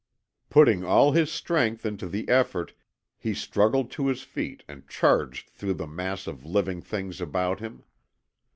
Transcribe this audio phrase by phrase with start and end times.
[0.49, 2.73] Putting all his strength into the effort
[3.19, 7.83] he struggled to his feet and charged through the mass of living things about him.